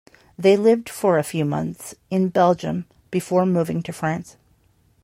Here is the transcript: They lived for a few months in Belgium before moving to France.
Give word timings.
They 0.35 0.57
lived 0.57 0.89
for 0.89 1.19
a 1.19 1.23
few 1.23 1.45
months 1.45 1.93
in 2.09 2.29
Belgium 2.29 2.87
before 3.11 3.45
moving 3.45 3.83
to 3.83 3.93
France. 3.93 4.35